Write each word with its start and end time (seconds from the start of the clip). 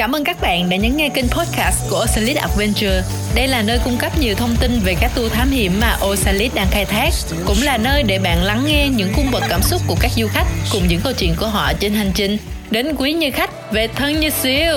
Cảm 0.00 0.12
ơn 0.12 0.24
các 0.24 0.36
bạn 0.40 0.68
đã 0.70 0.76
nhấn 0.76 0.96
nghe 0.96 1.08
kênh 1.08 1.28
podcast 1.28 1.90
của 1.90 2.00
Osalit 2.04 2.36
Adventure. 2.36 3.02
Đây 3.34 3.48
là 3.48 3.62
nơi 3.62 3.80
cung 3.84 3.96
cấp 4.00 4.12
nhiều 4.20 4.34
thông 4.34 4.56
tin 4.60 4.70
về 4.84 4.94
các 5.00 5.10
tour 5.16 5.32
thám 5.32 5.48
hiểm 5.48 5.72
mà 5.80 5.96
Osalit 6.06 6.54
đang 6.54 6.66
khai 6.70 6.84
thác, 6.84 7.10
cũng 7.46 7.56
là 7.62 7.78
nơi 7.78 8.02
để 8.02 8.18
bạn 8.18 8.42
lắng 8.42 8.62
nghe 8.66 8.88
những 8.88 9.08
cung 9.16 9.26
bậc 9.32 9.42
cảm 9.48 9.62
xúc 9.62 9.80
của 9.88 9.96
các 10.00 10.10
du 10.16 10.26
khách 10.28 10.46
cùng 10.72 10.82
những 10.88 11.00
câu 11.04 11.12
chuyện 11.18 11.34
của 11.40 11.46
họ 11.46 11.72
trên 11.80 11.92
hành 11.92 12.10
trình 12.14 12.36
đến 12.70 12.86
quý 12.98 13.12
như 13.12 13.30
khách 13.30 13.72
về 13.72 13.88
thân 13.88 14.20
như 14.20 14.30
siêu. 14.30 14.74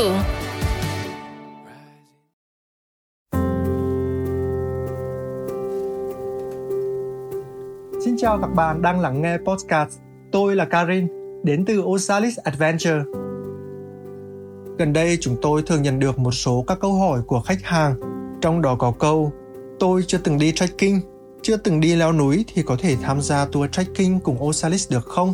Xin 8.05 8.17
chào 8.17 8.39
các 8.41 8.53
bạn 8.55 8.81
đang 8.81 8.99
lắng 8.99 9.21
nghe 9.21 9.37
podcast. 9.45 9.99
Tôi 10.31 10.55
là 10.55 10.65
Karin, 10.65 11.07
đến 11.43 11.65
từ 11.65 11.81
Osalis 11.81 12.37
Adventure. 12.37 12.99
Gần 14.77 14.93
đây 14.93 15.17
chúng 15.21 15.35
tôi 15.41 15.61
thường 15.61 15.81
nhận 15.81 15.99
được 15.99 16.19
một 16.19 16.31
số 16.31 16.63
các 16.67 16.79
câu 16.79 16.93
hỏi 16.93 17.21
của 17.27 17.41
khách 17.41 17.63
hàng, 17.63 17.95
trong 18.41 18.61
đó 18.61 18.75
có 18.75 18.91
câu 18.99 19.31
Tôi 19.79 20.03
chưa 20.07 20.17
từng 20.17 20.37
đi 20.37 20.51
trekking, 20.51 20.99
chưa 21.41 21.57
từng 21.57 21.79
đi 21.79 21.95
leo 21.95 22.13
núi 22.13 22.45
thì 22.53 22.63
có 22.63 22.75
thể 22.79 22.95
tham 23.01 23.21
gia 23.21 23.45
tour 23.45 23.69
trekking 23.71 24.19
cùng 24.23 24.43
Osalis 24.43 24.91
được 24.91 25.05
không? 25.05 25.33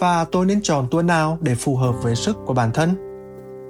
Và 0.00 0.24
tôi 0.24 0.46
nên 0.46 0.62
chọn 0.62 0.86
tour 0.90 1.04
nào 1.04 1.38
để 1.40 1.54
phù 1.54 1.76
hợp 1.76 1.94
với 2.02 2.16
sức 2.16 2.36
của 2.46 2.54
bản 2.54 2.70
thân? 2.74 2.94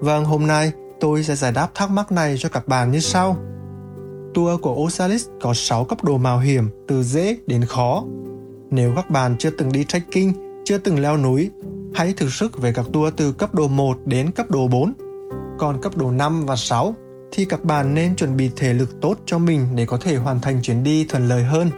Vâng, 0.00 0.24
hôm 0.24 0.46
nay 0.46 0.72
tôi 1.00 1.22
sẽ 1.22 1.34
giải 1.34 1.52
đáp 1.52 1.68
thắc 1.74 1.90
mắc 1.90 2.12
này 2.12 2.36
cho 2.38 2.48
các 2.48 2.68
bạn 2.68 2.90
như 2.90 3.00
sau. 3.00 3.36
Tour 4.34 4.60
của 4.60 4.74
Osalis 4.74 5.26
có 5.40 5.54
6 5.54 5.84
cấp 5.84 6.04
độ 6.04 6.18
mạo 6.18 6.38
hiểm 6.38 6.70
từ 6.88 7.02
dễ 7.02 7.36
đến 7.46 7.64
khó. 7.64 8.04
Nếu 8.70 8.92
các 8.96 9.10
bạn 9.10 9.36
chưa 9.38 9.50
từng 9.50 9.72
đi 9.72 9.84
trekking, 9.84 10.30
chưa 10.64 10.78
từng 10.78 10.98
leo 10.98 11.16
núi, 11.16 11.50
hãy 11.94 12.12
thử 12.12 12.28
sức 12.28 12.60
về 12.62 12.72
các 12.72 12.86
tour 12.92 13.14
từ 13.16 13.32
cấp 13.32 13.54
độ 13.54 13.68
1 13.68 13.98
đến 14.04 14.30
cấp 14.30 14.50
độ 14.50 14.68
4. 14.68 14.92
Còn 15.58 15.80
cấp 15.80 15.96
độ 15.96 16.10
5 16.10 16.46
và 16.46 16.56
6 16.56 16.94
thì 17.32 17.44
các 17.44 17.64
bạn 17.64 17.94
nên 17.94 18.16
chuẩn 18.16 18.36
bị 18.36 18.50
thể 18.56 18.74
lực 18.74 19.00
tốt 19.00 19.18
cho 19.26 19.38
mình 19.38 19.66
để 19.74 19.86
có 19.86 19.98
thể 19.98 20.16
hoàn 20.16 20.40
thành 20.40 20.62
chuyến 20.62 20.84
đi 20.84 21.04
thuận 21.04 21.28
lợi 21.28 21.42
hơn. 21.42 21.70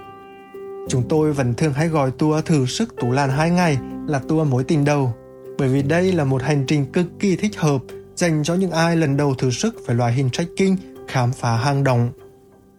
Chúng 0.88 1.02
tôi 1.08 1.32
vẫn 1.32 1.54
thường 1.54 1.72
hay 1.72 1.88
gọi 1.88 2.10
tour 2.10 2.44
thử 2.44 2.66
sức 2.66 2.94
tủ 3.00 3.10
Làn 3.10 3.30
2 3.30 3.50
ngày 3.50 3.78
là 4.06 4.18
tour 4.28 4.48
mối 4.48 4.64
tình 4.64 4.84
đầu, 4.84 5.12
bởi 5.58 5.68
vì 5.68 5.82
đây 5.82 6.12
là 6.12 6.24
một 6.24 6.42
hành 6.42 6.64
trình 6.66 6.92
cực 6.92 7.06
kỳ 7.18 7.36
thích 7.36 7.56
hợp 7.56 7.82
dành 8.14 8.42
cho 8.44 8.54
những 8.54 8.70
ai 8.70 8.96
lần 8.96 9.16
đầu 9.16 9.34
thử 9.34 9.50
sức 9.50 9.86
về 9.86 9.94
loại 9.94 10.12
hình 10.12 10.30
trekking 10.30 10.76
khám 11.08 11.32
phá 11.32 11.56
hang 11.56 11.84
động. 11.84 12.10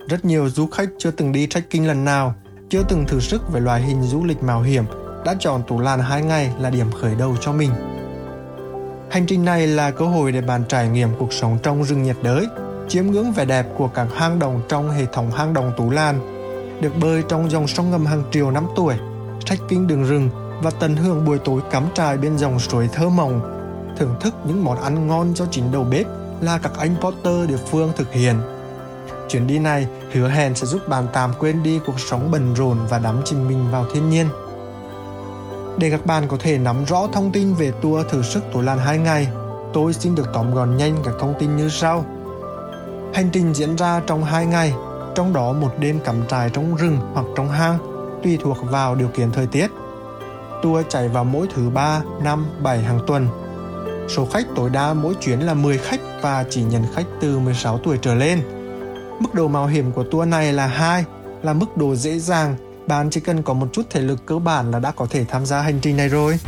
Rất 0.09 0.25
nhiều 0.25 0.49
du 0.49 0.67
khách 0.67 0.89
chưa 0.97 1.11
từng 1.11 1.31
đi 1.31 1.47
trekking 1.47 1.87
lần 1.87 2.05
nào, 2.05 2.33
chưa 2.69 2.83
từng 2.89 3.05
thử 3.07 3.19
sức 3.19 3.53
về 3.53 3.59
loại 3.59 3.81
hình 3.81 4.03
du 4.03 4.23
lịch 4.23 4.43
mạo 4.43 4.61
hiểm 4.61 4.83
đã 5.25 5.35
chọn 5.39 5.63
tủ 5.67 5.79
Làn 5.79 5.99
2 5.99 6.21
ngày 6.21 6.51
là 6.59 6.69
điểm 6.69 6.91
khởi 6.91 7.15
đầu 7.15 7.37
cho 7.41 7.53
mình. 7.53 7.71
Hành 9.11 9.25
trình 9.25 9.45
này 9.45 9.67
là 9.67 9.91
cơ 9.91 10.05
hội 10.05 10.31
để 10.31 10.41
bạn 10.41 10.63
trải 10.67 10.89
nghiệm 10.89 11.09
cuộc 11.19 11.33
sống 11.33 11.57
trong 11.63 11.83
rừng 11.83 12.03
nhiệt 12.03 12.15
đới, 12.23 12.47
chiêm 12.87 13.05
ngưỡng 13.05 13.31
vẻ 13.31 13.45
đẹp 13.45 13.65
của 13.77 13.87
các 13.87 14.07
hang 14.15 14.39
động 14.39 14.61
trong 14.69 14.91
hệ 14.91 15.05
thống 15.05 15.31
hang 15.31 15.53
động 15.53 15.71
Tú 15.77 15.89
Lan, 15.89 16.19
được 16.81 16.91
bơi 17.01 17.23
trong 17.29 17.51
dòng 17.51 17.67
sông 17.67 17.91
ngầm 17.91 18.05
hàng 18.05 18.23
triệu 18.31 18.51
năm 18.51 18.67
tuổi, 18.75 18.95
trekking 19.45 19.87
đường 19.87 20.03
rừng 20.03 20.29
và 20.63 20.71
tận 20.79 20.95
hưởng 20.95 21.25
buổi 21.25 21.39
tối 21.39 21.61
cắm 21.71 21.83
trại 21.93 22.17
bên 22.17 22.37
dòng 22.37 22.59
suối 22.59 22.89
thơ 22.93 23.09
mộng, 23.09 23.41
thưởng 23.97 24.15
thức 24.21 24.33
những 24.45 24.63
món 24.63 24.81
ăn 24.81 25.07
ngon 25.07 25.35
do 25.35 25.45
chính 25.51 25.71
đầu 25.71 25.83
bếp 25.83 26.05
là 26.41 26.57
các 26.57 26.71
anh 26.77 26.95
Potter 27.01 27.49
địa 27.49 27.59
phương 27.71 27.91
thực 27.95 28.13
hiện. 28.13 28.35
Chuyến 29.29 29.47
đi 29.47 29.59
này 29.59 29.87
hứa 30.13 30.27
hẹn 30.27 30.55
sẽ 30.55 30.67
giúp 30.67 30.81
bạn 30.89 31.07
tạm 31.13 31.33
quên 31.39 31.63
đi 31.63 31.79
cuộc 31.85 31.99
sống 31.99 32.31
bận 32.31 32.53
rộn 32.53 32.77
và 32.89 32.99
đắm 32.99 33.21
chìm 33.25 33.47
mình 33.47 33.71
vào 33.71 33.85
thiên 33.93 34.09
nhiên. 34.09 34.27
Để 35.79 35.89
các 35.89 36.05
bạn 36.05 36.27
có 36.27 36.37
thể 36.39 36.57
nắm 36.57 36.85
rõ 36.85 37.07
thông 37.13 37.31
tin 37.31 37.53
về 37.53 37.71
tour 37.81 38.07
thử 38.09 38.21
sức 38.21 38.43
tối 38.53 38.63
lan 38.63 38.77
2 38.77 38.97
ngày, 38.97 39.27
tôi 39.73 39.93
xin 39.93 40.15
được 40.15 40.27
tóm 40.33 40.53
gọn 40.53 40.77
nhanh 40.77 40.95
các 41.03 41.13
thông 41.19 41.33
tin 41.39 41.57
như 41.57 41.69
sau. 41.69 42.05
Hành 43.13 43.29
trình 43.33 43.53
diễn 43.53 43.75
ra 43.75 44.01
trong 44.07 44.23
2 44.23 44.45
ngày, 44.45 44.73
trong 45.15 45.33
đó 45.33 45.53
một 45.53 45.71
đêm 45.79 45.99
cắm 45.99 46.15
trại 46.27 46.49
trong 46.49 46.75
rừng 46.75 46.97
hoặc 47.13 47.25
trong 47.35 47.49
hang, 47.49 47.77
tùy 48.23 48.37
thuộc 48.43 48.57
vào 48.61 48.95
điều 48.95 49.07
kiện 49.07 49.31
thời 49.31 49.47
tiết. 49.47 49.67
Tour 50.63 50.85
chạy 50.89 51.07
vào 51.07 51.23
mỗi 51.23 51.47
thứ 51.55 51.69
3, 51.69 52.01
5, 52.23 52.45
7 52.63 52.79
hàng 52.79 52.99
tuần. 53.07 53.27
Số 54.09 54.25
khách 54.25 54.45
tối 54.55 54.69
đa 54.69 54.93
mỗi 54.93 55.13
chuyến 55.13 55.39
là 55.39 55.53
10 55.53 55.77
khách 55.77 56.01
và 56.21 56.45
chỉ 56.49 56.63
nhận 56.63 56.83
khách 56.95 57.05
từ 57.21 57.39
16 57.39 57.77
tuổi 57.77 57.97
trở 58.01 58.15
lên. 58.15 58.41
Mức 59.19 59.33
độ 59.33 59.47
mạo 59.47 59.67
hiểm 59.67 59.91
của 59.91 60.03
tour 60.03 60.27
này 60.27 60.53
là 60.53 60.67
2, 60.67 61.05
là 61.43 61.53
mức 61.53 61.77
độ 61.77 61.95
dễ 61.95 62.19
dàng 62.19 62.55
bạn 62.89 63.09
chỉ 63.09 63.19
cần 63.19 63.43
có 63.43 63.53
một 63.53 63.67
chút 63.73 63.89
thể 63.89 64.01
lực 64.01 64.25
cơ 64.25 64.39
bản 64.39 64.71
là 64.71 64.79
đã 64.79 64.91
có 64.91 65.07
thể 65.09 65.25
tham 65.25 65.45
gia 65.45 65.61
hành 65.61 65.79
trình 65.81 65.97
này 65.97 66.09
rồi. 66.09 66.39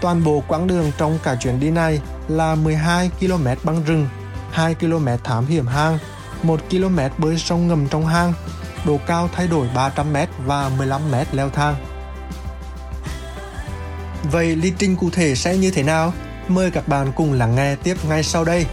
Toàn 0.00 0.24
bộ 0.24 0.42
quãng 0.48 0.66
đường 0.66 0.92
trong 0.98 1.18
cả 1.22 1.36
chuyến 1.40 1.60
đi 1.60 1.70
này 1.70 2.00
là 2.28 2.54
12 2.54 3.10
km 3.20 3.46
băng 3.64 3.84
rừng, 3.84 4.08
2 4.50 4.74
km 4.74 5.08
thám 5.24 5.46
hiểm 5.46 5.66
hang, 5.66 5.98
1 6.42 6.60
km 6.70 6.98
bơi 7.18 7.38
sông 7.38 7.68
ngầm 7.68 7.88
trong 7.88 8.06
hang, 8.06 8.32
độ 8.84 8.98
cao 9.06 9.28
thay 9.32 9.48
đổi 9.48 9.68
300m 9.74 10.26
và 10.46 10.70
15m 10.78 11.24
leo 11.32 11.50
thang. 11.50 11.74
Vậy 14.22 14.56
lịch 14.56 14.74
trình 14.78 14.96
cụ 14.96 15.10
thể 15.10 15.34
sẽ 15.34 15.56
như 15.56 15.70
thế 15.70 15.82
nào? 15.82 16.12
Mời 16.48 16.70
các 16.70 16.88
bạn 16.88 17.12
cùng 17.16 17.32
lắng 17.32 17.54
nghe 17.54 17.76
tiếp 17.76 17.96
ngay 18.08 18.22
sau 18.22 18.44
đây. 18.44 18.66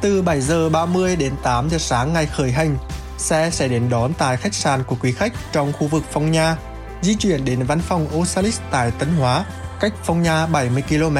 Từ 0.00 0.22
7 0.22 0.40
giờ 0.40 0.68
30 0.68 1.16
đến 1.16 1.32
8 1.42 1.68
giờ 1.70 1.78
sáng 1.78 2.12
ngày 2.12 2.26
khởi 2.26 2.52
hành, 2.52 2.76
xe 3.18 3.50
sẽ 3.50 3.68
đến 3.68 3.88
đón 3.90 4.12
tại 4.18 4.36
khách 4.36 4.54
sạn 4.54 4.82
của 4.84 4.96
quý 5.02 5.12
khách 5.12 5.32
trong 5.52 5.72
khu 5.72 5.86
vực 5.86 6.02
Phong 6.10 6.32
Nha, 6.32 6.56
di 7.02 7.14
chuyển 7.14 7.44
đến 7.44 7.62
văn 7.62 7.80
phòng 7.80 8.08
Osalis 8.16 8.60
tại 8.70 8.90
Tấn 8.98 9.08
Hóa, 9.08 9.44
cách 9.80 9.92
Phong 10.04 10.22
Nha 10.22 10.46
70 10.46 10.82
km. 10.88 11.16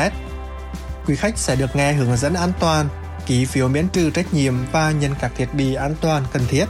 Quý 1.07 1.17
khách 1.17 1.39
sẽ 1.39 1.57
được 1.57 1.77
nghe 1.77 1.93
hướng 1.93 2.17
dẫn 2.17 2.35
an 2.35 2.53
toàn, 2.61 2.89
ký 3.27 3.45
phiếu 3.45 3.69
miễn 3.69 3.89
trừ 3.89 4.11
trách 4.11 4.35
nhiệm 4.35 4.55
và 4.73 4.91
nhận 4.91 5.15
các 5.21 5.33
thiết 5.37 5.55
bị 5.55 5.75
an 5.75 5.95
toàn 6.01 6.23
cần 6.33 6.43
thiết. 6.49 6.65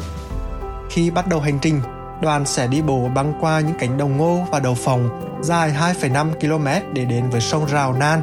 Khi 0.90 1.10
bắt 1.10 1.26
đầu 1.26 1.40
hành 1.40 1.58
trình, 1.62 1.80
đoàn 2.22 2.46
sẽ 2.46 2.66
đi 2.66 2.82
bộ 2.82 3.08
băng 3.14 3.34
qua 3.40 3.60
những 3.60 3.76
cánh 3.78 3.98
đồng 3.98 4.16
ngô 4.16 4.46
và 4.52 4.60
đầu 4.60 4.74
phòng 4.74 5.22
dài 5.42 5.74
2,5 6.00 6.32
km 6.32 6.94
để 6.94 7.04
đến 7.04 7.30
với 7.30 7.40
sông 7.40 7.66
Rào 7.66 7.92
Nan. 7.92 8.22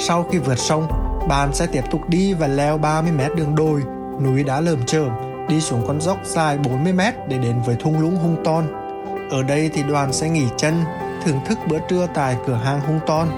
Sau 0.00 0.28
khi 0.32 0.38
vượt 0.38 0.58
sông, 0.58 0.88
bạn 1.28 1.54
sẽ 1.54 1.66
tiếp 1.66 1.82
tục 1.90 2.00
đi 2.08 2.34
và 2.34 2.46
leo 2.46 2.78
30 2.78 3.12
mét 3.12 3.36
đường 3.36 3.54
đồi, 3.54 3.82
núi 4.22 4.42
đá 4.44 4.60
lởm 4.60 4.86
chởm 4.86 5.35
đi 5.48 5.60
xuống 5.60 5.84
con 5.86 6.00
dốc 6.00 6.18
dài 6.24 6.58
40 6.58 6.92
mét 6.92 7.14
để 7.28 7.38
đến 7.38 7.60
với 7.66 7.76
thung 7.76 8.00
lũng 8.00 8.16
Hung 8.16 8.44
Ton. 8.44 8.64
Ở 9.30 9.42
đây 9.42 9.70
thì 9.74 9.82
đoàn 9.82 10.12
sẽ 10.12 10.28
nghỉ 10.28 10.46
chân, 10.56 10.84
thưởng 11.24 11.40
thức 11.46 11.58
bữa 11.68 11.78
trưa 11.88 12.06
tại 12.14 12.36
cửa 12.46 12.60
hàng 12.64 12.80
Hung 12.80 13.00
Ton. 13.06 13.28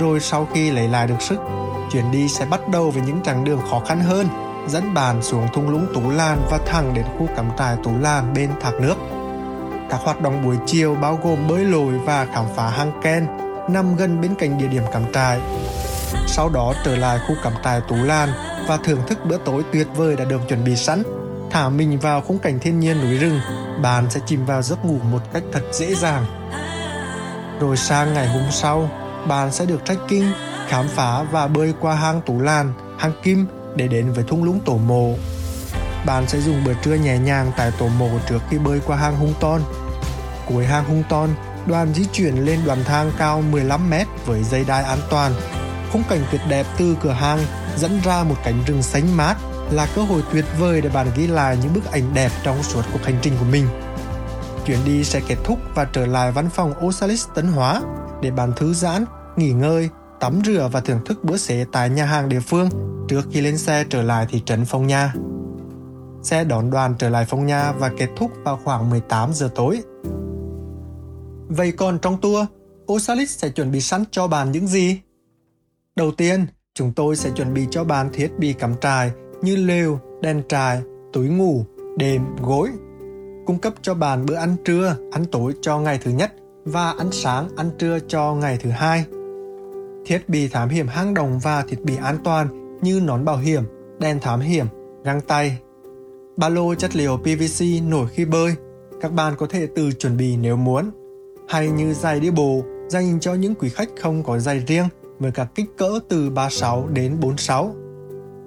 Rồi 0.00 0.20
sau 0.20 0.48
khi 0.54 0.70
lấy 0.70 0.88
lại 0.88 1.06
được 1.06 1.22
sức, 1.22 1.38
chuyến 1.92 2.10
đi 2.10 2.28
sẽ 2.28 2.44
bắt 2.44 2.68
đầu 2.68 2.90
với 2.90 3.02
những 3.06 3.20
chặng 3.22 3.44
đường 3.44 3.60
khó 3.70 3.80
khăn 3.80 4.00
hơn, 4.00 4.26
dẫn 4.68 4.94
bàn 4.94 5.22
xuống 5.22 5.48
thung 5.52 5.68
lũng 5.68 5.86
Tú 5.94 6.10
Lan 6.10 6.38
và 6.50 6.58
thẳng 6.66 6.94
đến 6.94 7.04
khu 7.18 7.26
cắm 7.36 7.50
trại 7.58 7.76
Tú 7.84 7.90
Lan 8.00 8.34
bên 8.34 8.50
thác 8.60 8.72
nước. 8.80 8.96
Các 9.90 10.00
hoạt 10.00 10.20
động 10.20 10.42
buổi 10.44 10.56
chiều 10.66 10.94
bao 10.94 11.18
gồm 11.22 11.48
bơi 11.48 11.64
lội 11.64 11.92
và 12.04 12.26
khám 12.34 12.44
phá 12.56 12.68
hang 12.68 13.00
Ken 13.02 13.26
nằm 13.68 13.96
gần 13.96 14.20
bên 14.20 14.34
cạnh 14.34 14.58
địa 14.58 14.68
điểm 14.68 14.82
cắm 14.92 15.02
trại. 15.12 15.40
Sau 16.26 16.48
đó 16.48 16.72
trở 16.84 16.96
lại 16.96 17.18
khu 17.28 17.34
cắm 17.42 17.52
trại 17.64 17.80
Tú 17.88 17.96
Lan 17.96 18.28
và 18.68 18.76
thưởng 18.84 19.00
thức 19.06 19.18
bữa 19.24 19.38
tối 19.38 19.62
tuyệt 19.72 19.86
vời 19.96 20.16
đã 20.16 20.24
được 20.24 20.40
chuẩn 20.48 20.64
bị 20.64 20.76
sẵn 20.76 21.02
thả 21.52 21.68
mình 21.68 21.98
vào 21.98 22.20
khung 22.20 22.38
cảnh 22.38 22.58
thiên 22.58 22.80
nhiên 22.80 23.00
núi 23.00 23.18
rừng, 23.18 23.40
bạn 23.82 24.10
sẽ 24.10 24.20
chìm 24.26 24.46
vào 24.46 24.62
giấc 24.62 24.84
ngủ 24.84 24.98
một 25.10 25.20
cách 25.32 25.42
thật 25.52 25.62
dễ 25.72 25.94
dàng. 25.94 26.24
Rồi 27.60 27.76
sang 27.76 28.14
ngày 28.14 28.28
hôm 28.28 28.42
sau, 28.50 28.90
bạn 29.28 29.52
sẽ 29.52 29.66
được 29.66 29.84
trekking, 29.84 30.32
khám 30.68 30.88
phá 30.88 31.22
và 31.22 31.46
bơi 31.46 31.74
qua 31.80 31.94
hang 31.94 32.20
Tú 32.26 32.40
Lan, 32.40 32.72
hang 32.98 33.12
Kim 33.22 33.46
để 33.76 33.88
đến 33.88 34.12
với 34.12 34.24
thung 34.28 34.44
lũng 34.44 34.60
Tổ 34.64 34.76
Mộ. 34.76 35.14
Bạn 36.06 36.28
sẽ 36.28 36.40
dùng 36.40 36.64
bữa 36.64 36.74
trưa 36.82 36.94
nhẹ 36.94 37.18
nhàng 37.18 37.52
tại 37.56 37.72
Tổ 37.78 37.88
Mộ 37.88 38.10
trước 38.28 38.38
khi 38.50 38.58
bơi 38.58 38.80
qua 38.86 38.96
hang 38.96 39.16
Hung 39.16 39.34
Ton. 39.40 39.60
Cuối 40.46 40.66
hang 40.66 40.84
Hung 40.84 41.02
Ton, 41.08 41.30
đoàn 41.66 41.94
di 41.94 42.04
chuyển 42.12 42.44
lên 42.44 42.60
đoàn 42.66 42.78
thang 42.84 43.12
cao 43.18 43.42
15m 43.52 44.04
với 44.26 44.42
dây 44.42 44.64
đai 44.64 44.82
an 44.82 44.98
toàn. 45.10 45.32
Khung 45.92 46.02
cảnh 46.08 46.20
tuyệt 46.30 46.40
đẹp 46.48 46.66
từ 46.78 46.96
cửa 47.02 47.12
hang 47.12 47.38
dẫn 47.76 48.00
ra 48.04 48.22
một 48.22 48.36
cánh 48.44 48.62
rừng 48.66 48.82
xanh 48.82 49.16
mát 49.16 49.36
là 49.72 49.88
cơ 49.94 50.02
hội 50.02 50.22
tuyệt 50.32 50.44
vời 50.58 50.80
để 50.80 50.88
bạn 50.88 51.06
ghi 51.16 51.26
lại 51.26 51.58
những 51.62 51.74
bức 51.74 51.92
ảnh 51.92 52.14
đẹp 52.14 52.30
trong 52.42 52.62
suốt 52.62 52.82
cuộc 52.92 53.02
hành 53.02 53.18
trình 53.22 53.32
của 53.38 53.46
mình. 53.52 53.66
Chuyến 54.66 54.78
đi 54.84 55.04
sẽ 55.04 55.20
kết 55.28 55.36
thúc 55.44 55.58
và 55.74 55.84
trở 55.84 56.06
lại 56.06 56.32
văn 56.32 56.48
phòng 56.50 56.86
Osalis 56.86 57.26
Tấn 57.34 57.46
Hóa 57.46 57.82
để 58.22 58.30
bạn 58.30 58.52
thư 58.56 58.74
giãn, 58.74 59.04
nghỉ 59.36 59.52
ngơi, 59.52 59.88
tắm 60.20 60.40
rửa 60.46 60.68
và 60.72 60.80
thưởng 60.80 61.04
thức 61.04 61.24
bữa 61.24 61.36
xế 61.36 61.64
tại 61.72 61.90
nhà 61.90 62.04
hàng 62.04 62.28
địa 62.28 62.40
phương 62.40 62.68
trước 63.08 63.22
khi 63.30 63.40
lên 63.40 63.58
xe 63.58 63.84
trở 63.90 64.02
lại 64.02 64.26
thị 64.30 64.42
trấn 64.46 64.64
Phong 64.64 64.86
Nha. 64.86 65.14
Xe 66.22 66.44
đón 66.44 66.70
đoàn 66.70 66.94
trở 66.98 67.08
lại 67.08 67.26
Phong 67.28 67.46
Nha 67.46 67.72
và 67.72 67.90
kết 67.98 68.08
thúc 68.16 68.32
vào 68.44 68.60
khoảng 68.64 68.90
18 68.90 69.32
giờ 69.32 69.50
tối. 69.54 69.82
Vậy 71.48 71.72
còn 71.72 71.98
trong 71.98 72.20
tour, 72.20 72.46
Osalis 72.92 73.38
sẽ 73.38 73.48
chuẩn 73.48 73.70
bị 73.70 73.80
sẵn 73.80 74.04
cho 74.10 74.26
bạn 74.26 74.52
những 74.52 74.66
gì? 74.66 75.00
Đầu 75.96 76.10
tiên, 76.10 76.46
chúng 76.74 76.92
tôi 76.92 77.16
sẽ 77.16 77.30
chuẩn 77.30 77.54
bị 77.54 77.66
cho 77.70 77.84
bạn 77.84 78.10
thiết 78.12 78.38
bị 78.38 78.52
cắm 78.52 78.74
trại 78.80 79.12
như 79.42 79.56
lều, 79.56 79.98
đèn 80.20 80.42
trại, 80.48 80.82
túi 81.12 81.28
ngủ, 81.28 81.64
đệm, 81.96 82.36
gối. 82.36 82.68
Cung 83.46 83.58
cấp 83.58 83.74
cho 83.82 83.94
bạn 83.94 84.26
bữa 84.26 84.34
ăn 84.34 84.56
trưa, 84.64 84.96
ăn 85.12 85.24
tối 85.24 85.52
cho 85.60 85.78
ngày 85.78 85.98
thứ 86.04 86.10
nhất 86.10 86.32
và 86.64 86.90
ăn 86.90 87.08
sáng, 87.12 87.48
ăn 87.56 87.70
trưa 87.78 87.98
cho 88.08 88.34
ngày 88.34 88.58
thứ 88.62 88.70
hai. 88.70 89.04
thiết 90.06 90.28
bị 90.28 90.48
thám 90.48 90.68
hiểm 90.68 90.86
hang 90.86 91.14
động 91.14 91.38
và 91.42 91.64
thiết 91.68 91.84
bị 91.84 91.96
an 92.02 92.16
toàn 92.24 92.78
như 92.82 93.00
nón 93.00 93.24
bảo 93.24 93.36
hiểm, 93.36 93.62
đèn 93.98 94.20
thám 94.20 94.40
hiểm, 94.40 94.66
găng 95.04 95.20
tay. 95.20 95.58
Ba 96.36 96.48
lô 96.48 96.74
chất 96.74 96.96
liệu 96.96 97.16
PVC 97.16 97.64
nổi 97.88 98.06
khi 98.12 98.24
bơi, 98.24 98.54
các 99.00 99.12
bạn 99.12 99.34
có 99.38 99.46
thể 99.46 99.66
tự 99.66 99.92
chuẩn 99.92 100.16
bị 100.16 100.36
nếu 100.36 100.56
muốn. 100.56 100.90
Hay 101.48 101.70
như 101.70 101.94
giày 101.94 102.20
đi 102.20 102.30
bộ 102.30 102.62
dành 102.88 103.20
cho 103.20 103.34
những 103.34 103.54
quý 103.54 103.68
khách 103.68 103.88
không 104.00 104.22
có 104.22 104.38
giày 104.38 104.64
riêng 104.66 104.88
với 105.18 105.32
các 105.32 105.48
kích 105.54 105.66
cỡ 105.76 105.98
từ 106.08 106.30
36 106.30 106.88
đến 106.92 107.20
46. 107.20 107.74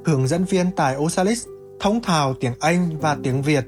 Hướng 0.06 0.28
dẫn 0.28 0.44
viên 0.44 0.72
tại 0.76 0.98
Osalis 0.98 1.46
thông 1.80 2.02
thạo 2.02 2.34
tiếng 2.34 2.54
Anh 2.60 2.98
và 3.02 3.18
tiếng 3.24 3.42
Việt. 3.42 3.66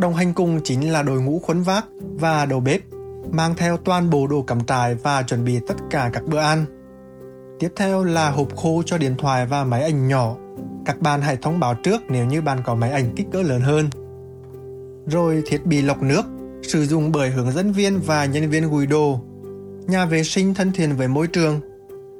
Đồng 0.00 0.14
hành 0.14 0.34
cùng 0.34 0.60
chính 0.64 0.92
là 0.92 1.02
đội 1.02 1.20
ngũ 1.20 1.38
khuấn 1.38 1.62
vác 1.62 1.84
và 2.14 2.46
đầu 2.46 2.60
bếp, 2.60 2.80
mang 3.30 3.54
theo 3.56 3.76
toàn 3.76 4.10
bộ 4.10 4.26
đồ 4.26 4.42
cắm 4.42 4.64
trại 4.64 4.94
và 4.94 5.22
chuẩn 5.22 5.44
bị 5.44 5.60
tất 5.68 5.74
cả 5.90 6.10
các 6.12 6.22
bữa 6.26 6.38
ăn. 6.38 6.64
Tiếp 7.58 7.68
theo 7.76 8.04
là 8.04 8.30
hộp 8.30 8.56
khô 8.56 8.82
cho 8.86 8.98
điện 8.98 9.14
thoại 9.18 9.46
và 9.46 9.64
máy 9.64 9.82
ảnh 9.82 10.08
nhỏ. 10.08 10.36
Các 10.86 11.00
bạn 11.00 11.22
hãy 11.22 11.36
thông 11.42 11.60
báo 11.60 11.74
trước 11.74 12.02
nếu 12.08 12.26
như 12.26 12.42
bạn 12.42 12.58
có 12.64 12.74
máy 12.74 12.90
ảnh 12.90 13.12
kích 13.16 13.26
cỡ 13.32 13.42
lớn 13.42 13.60
hơn. 13.60 13.90
Rồi 15.06 15.42
thiết 15.46 15.66
bị 15.66 15.82
lọc 15.82 16.02
nước, 16.02 16.22
sử 16.62 16.86
dụng 16.86 17.12
bởi 17.12 17.30
hướng 17.30 17.52
dẫn 17.52 17.72
viên 17.72 18.00
và 18.00 18.24
nhân 18.24 18.50
viên 18.50 18.70
gùi 18.70 18.86
đồ. 18.86 19.20
Nhà 19.86 20.04
vệ 20.04 20.24
sinh 20.24 20.54
thân 20.54 20.72
thiện 20.72 20.96
với 20.96 21.08
môi 21.08 21.26
trường, 21.26 21.60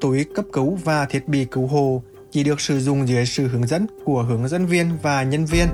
túi 0.01 0.25
cấp 0.25 0.45
cứu 0.53 0.79
và 0.85 1.05
thiết 1.05 1.29
bị 1.29 1.45
cứu 1.45 1.67
hộ 1.67 2.03
chỉ 2.31 2.45
được 2.45 2.61
sử 2.61 2.81
dụng 2.81 3.09
dưới 3.09 3.27
sự 3.27 3.49
hướng 3.49 3.67
dẫn 3.67 3.87
của 4.05 4.23
hướng 4.23 4.49
dẫn 4.49 4.67
viên 4.67 4.99
và 5.03 5.23
nhân 5.23 5.45
viên. 5.45 5.69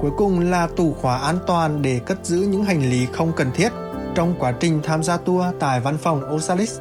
Cuối 0.00 0.10
cùng 0.16 0.50
là 0.50 0.66
tủ 0.66 0.92
khóa 0.92 1.18
an 1.18 1.38
toàn 1.46 1.82
để 1.82 2.00
cất 2.06 2.26
giữ 2.26 2.36
những 2.36 2.64
hành 2.64 2.90
lý 2.90 3.06
không 3.12 3.32
cần 3.36 3.50
thiết 3.54 3.72
trong 4.14 4.34
quá 4.38 4.52
trình 4.60 4.80
tham 4.82 5.02
gia 5.02 5.16
tour 5.16 5.44
tại 5.60 5.80
văn 5.80 5.98
phòng 5.98 6.34
Osalis. 6.34 6.78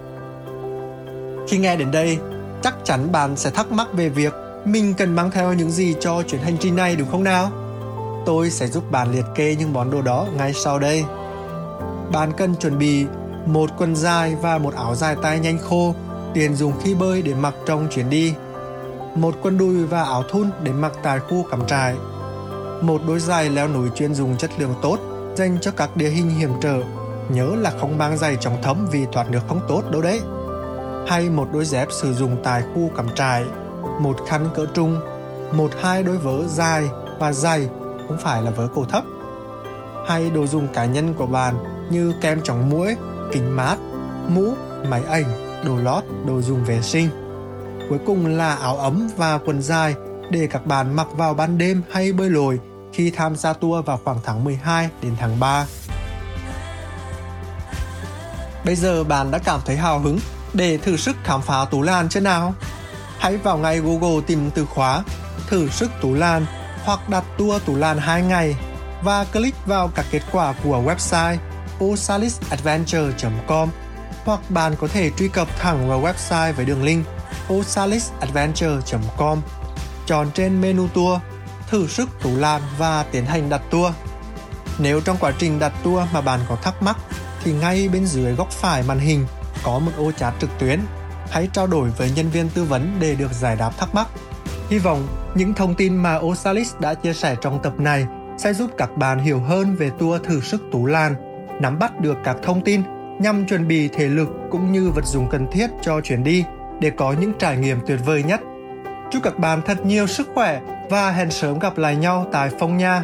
Khi 1.47 1.57
nghe 1.57 1.75
đến 1.75 1.91
đây, 1.91 2.17
chắc 2.63 2.75
chắn 2.83 3.11
bạn 3.11 3.38
sẽ 3.38 3.49
thắc 3.49 3.71
mắc 3.71 3.88
về 3.94 4.09
việc 4.09 4.33
mình 4.65 4.94
cần 4.97 5.15
mang 5.15 5.31
theo 5.31 5.53
những 5.53 5.71
gì 5.71 5.95
cho 5.99 6.23
chuyến 6.27 6.41
hành 6.41 6.57
trình 6.59 6.75
này 6.75 6.95
đúng 6.95 7.07
không 7.11 7.23
nào? 7.23 7.51
Tôi 8.25 8.49
sẽ 8.49 8.67
giúp 8.67 8.91
bạn 8.91 9.11
liệt 9.11 9.25
kê 9.35 9.55
những 9.55 9.73
món 9.73 9.91
đồ 9.91 10.01
đó 10.01 10.27
ngay 10.38 10.53
sau 10.53 10.79
đây. 10.79 11.03
Bạn 12.11 12.31
cần 12.38 12.55
chuẩn 12.55 12.79
bị 12.79 13.05
một 13.45 13.69
quần 13.77 13.95
dài 13.95 14.35
và 14.41 14.57
một 14.57 14.75
áo 14.75 14.95
dài 14.95 15.15
tay 15.21 15.39
nhanh 15.39 15.57
khô, 15.57 15.95
tiền 16.33 16.55
dùng 16.55 16.73
khi 16.83 16.95
bơi 16.95 17.21
để 17.21 17.33
mặc 17.33 17.53
trong 17.65 17.88
chuyến 17.91 18.09
đi. 18.09 18.33
Một 19.18 19.36
quần 19.42 19.58
đùi 19.58 19.86
và 19.86 20.04
áo 20.04 20.24
thun 20.24 20.50
để 20.64 20.72
mặc 20.72 20.92
tại 21.04 21.19
khu 21.19 21.44
cắm 21.52 21.68
trại. 21.68 21.96
Một 22.81 23.02
đôi 23.08 23.19
giày 23.19 23.50
leo 23.50 23.68
núi 23.68 23.90
chuyên 23.96 24.14
dùng 24.14 24.38
chất 24.38 24.52
lượng 24.58 24.74
tốt 24.81 24.98
dành 25.36 25.58
cho 25.62 25.72
các 25.72 25.98
địa 25.98 26.10
hình 26.10 26.30
hiểm 26.30 26.52
trở. 26.62 26.81
Nhớ 27.30 27.52
là 27.58 27.72
không 27.80 27.98
mang 27.98 28.18
giày 28.18 28.36
chống 28.36 28.58
thấm 28.62 28.88
vì 28.92 29.06
thoát 29.12 29.31
nước 29.31 29.42
không 29.48 29.60
tốt 29.68 29.84
đâu 29.92 30.02
đấy 30.02 30.22
hay 31.08 31.30
một 31.30 31.48
đôi 31.54 31.66
dép 31.66 31.88
sử 31.92 32.14
dụng 32.14 32.38
tại 32.44 32.64
khu 32.74 32.90
cắm 32.98 33.08
trại, 33.16 33.46
một 34.00 34.18
khăn 34.28 34.50
cỡ 34.56 34.66
trung, 34.74 35.00
một 35.52 35.72
hai 35.81 36.04
đôi 36.04 36.18
vớ 36.18 36.48
dài 36.48 36.90
và 37.19 37.34
dày, 37.34 37.69
không 38.08 38.18
phải 38.18 38.42
là 38.42 38.52
vớ 38.52 38.68
cổ 38.75 38.86
thấp, 38.86 39.04
hay 40.08 40.30
đồ 40.30 40.48
dùng 40.48 40.68
cá 40.74 40.86
nhân 40.86 41.14
của 41.14 41.25
bạn 41.25 41.56
như 41.90 42.14
kem 42.22 42.42
chống 42.44 42.69
muỗi, 42.69 42.96
kính 43.31 43.56
mát, 43.56 43.78
mũ, 44.28 44.54
máy 44.90 45.02
ảnh, 45.10 45.25
đồ 45.66 45.75
lót, 45.75 46.04
đồ 46.28 46.42
dùng 46.42 46.64
vệ 46.64 46.81
sinh. 46.81 47.10
Cuối 47.89 48.00
cùng 48.06 48.25
là 48.25 48.56
áo 48.56 48.78
ấm 48.78 49.10
và 49.18 49.38
quần 49.38 49.62
dài 49.62 49.95
để 50.31 50.48
các 50.51 50.66
bạn 50.66 50.95
mặc 50.95 51.07
vào 51.12 51.34
ban 51.34 51.57
đêm 51.57 51.81
hay 51.92 52.13
bơi 52.13 52.30
lội 52.30 52.60
khi 52.94 53.12
tham 53.12 53.36
gia 53.36 53.54
tour 53.54 53.86
vào 53.86 54.00
khoảng 54.04 54.19
tháng 54.24 54.44
12 54.44 54.89
đến 55.01 55.16
tháng 55.19 55.39
3. 55.39 55.66
Bây 58.66 58.75
giờ 58.75 59.04
bạn 59.04 59.31
đã 59.31 59.38
cảm 59.38 59.60
thấy 59.66 59.75
hào 59.75 60.00
hứng 60.00 60.19
để 60.54 60.78
thử 60.78 60.98
sức 60.98 61.16
khám 61.24 61.42
phá 61.42 61.66
Tú 61.66 61.81
Lan 61.81 62.10
chưa 62.10 62.19
nào? 62.19 62.54
Hãy 63.19 63.38
vào 63.38 63.57
ngay 63.57 63.80
Google 63.80 64.22
tìm 64.28 64.51
từ 64.56 64.66
khóa 64.66 65.04
thử 65.48 65.69
sức 65.69 65.92
Tú 66.01 66.13
Lan 66.13 66.45
hoặc 66.83 67.10
đặt 67.10 67.24
tour 67.38 67.62
Tú 67.66 67.75
Lan 67.75 67.98
2 67.98 68.22
ngày 68.22 68.56
và 69.04 69.24
click 69.24 69.66
vào 69.66 69.92
các 69.95 70.06
kết 70.12 70.22
quả 70.31 70.54
của 70.63 70.83
website 70.86 71.38
osalisadventure.com 71.83 73.69
hoặc 74.25 74.40
bạn 74.50 74.75
có 74.80 74.88
thể 74.88 75.12
truy 75.18 75.28
cập 75.28 75.48
thẳng 75.60 75.90
vào 75.90 76.01
website 76.01 76.54
với 76.54 76.66
đường 76.66 76.83
link 76.83 77.06
osalisadventure.com 77.53 79.41
chọn 80.05 80.31
trên 80.33 80.61
menu 80.61 80.88
tour 80.88 81.19
thử 81.69 81.88
sức 81.88 82.09
Tú 82.23 82.38
Lan 82.38 82.61
và 82.77 83.05
tiến 83.11 83.25
hành 83.25 83.49
đặt 83.49 83.61
tour. 83.69 83.94
Nếu 84.79 85.01
trong 85.01 85.17
quá 85.19 85.31
trình 85.38 85.59
đặt 85.59 85.73
tour 85.83 86.03
mà 86.13 86.21
bạn 86.21 86.39
có 86.49 86.55
thắc 86.55 86.83
mắc 86.83 86.97
thì 87.44 87.53
ngay 87.53 87.89
bên 87.89 88.05
dưới 88.05 88.33
góc 88.33 88.51
phải 88.51 88.83
màn 88.83 88.99
hình 88.99 89.25
có 89.63 89.79
một 89.79 89.91
ô 89.97 90.11
chat 90.11 90.33
trực 90.39 90.49
tuyến. 90.59 90.79
Hãy 91.29 91.49
trao 91.53 91.67
đổi 91.67 91.89
với 91.89 92.11
nhân 92.15 92.29
viên 92.29 92.49
tư 92.49 92.63
vấn 92.63 92.97
để 92.99 93.15
được 93.15 93.33
giải 93.33 93.55
đáp 93.55 93.71
thắc 93.77 93.95
mắc. 93.95 94.07
Hy 94.69 94.77
vọng 94.77 95.07
những 95.35 95.53
thông 95.53 95.75
tin 95.75 95.95
mà 95.95 96.15
Osalis 96.15 96.73
đã 96.79 96.94
chia 96.94 97.13
sẻ 97.13 97.35
trong 97.41 97.59
tập 97.63 97.79
này 97.79 98.05
sẽ 98.38 98.53
giúp 98.53 98.71
các 98.77 98.97
bạn 98.97 99.19
hiểu 99.19 99.39
hơn 99.39 99.75
về 99.75 99.91
tour 99.99 100.21
thử 100.23 100.41
sức 100.41 100.61
Tú 100.71 100.85
Lan, 100.85 101.15
nắm 101.61 101.79
bắt 101.79 101.99
được 101.99 102.17
các 102.23 102.38
thông 102.44 102.63
tin 102.63 102.81
nhằm 103.19 103.45
chuẩn 103.45 103.67
bị 103.67 103.88
thể 103.88 104.07
lực 104.07 104.27
cũng 104.51 104.71
như 104.71 104.89
vật 104.89 105.05
dụng 105.05 105.29
cần 105.29 105.47
thiết 105.51 105.67
cho 105.81 106.01
chuyến 106.01 106.23
đi 106.23 106.44
để 106.79 106.89
có 106.89 107.15
những 107.19 107.33
trải 107.39 107.57
nghiệm 107.57 107.77
tuyệt 107.88 108.00
vời 108.06 108.24
nhất. 108.24 108.41
Chúc 109.12 109.24
các 109.24 109.39
bạn 109.39 109.62
thật 109.65 109.85
nhiều 109.85 110.07
sức 110.07 110.29
khỏe 110.33 110.62
và 110.89 111.12
hẹn 111.12 111.31
sớm 111.31 111.59
gặp 111.59 111.77
lại 111.77 111.95
nhau 111.95 112.25
tại 112.31 112.50
Phong 112.59 112.77
Nha. 112.77 113.03